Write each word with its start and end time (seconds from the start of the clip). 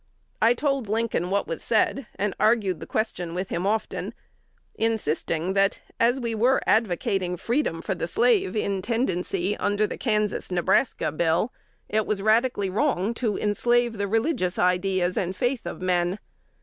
I 0.41 0.55
told 0.55 0.89
Lincoln 0.89 1.29
what 1.29 1.45
was 1.45 1.61
said, 1.61 2.07
and 2.15 2.33
argued 2.39 2.79
the 2.79 2.87
question 2.87 3.35
with 3.35 3.49
him 3.49 3.67
often, 3.67 4.15
insisting 4.73 5.53
that, 5.53 5.79
as 5.99 6.19
we 6.19 6.33
were 6.33 6.59
advocating 6.65 7.37
freedom 7.37 7.83
for 7.83 7.93
the 7.93 8.07
slave 8.07 8.55
in 8.55 8.81
tendency 8.81 9.55
under 9.57 9.85
the 9.85 9.99
Kansas 9.99 10.49
Nebraska 10.49 11.11
Bill, 11.11 11.53
it 11.87 12.07
was 12.07 12.19
radically 12.19 12.67
wrong 12.67 13.13
to 13.13 13.37
enslave 13.37 13.99
the 13.99 14.07
religious 14.07 14.57
ideas 14.57 15.17
and 15.17 15.35
faith 15.35 15.67
of 15.67 15.81
men. 15.83 16.17